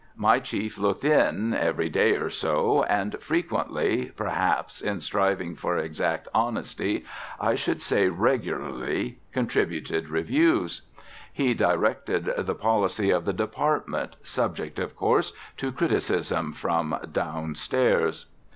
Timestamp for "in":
1.05-1.53, 4.81-4.99